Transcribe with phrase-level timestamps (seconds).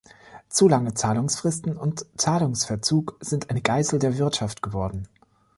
[0.49, 5.07] Zu lange Zahlungsfristen und Zahlungsverzug sind eine Geißel der Wirtschaft geworden.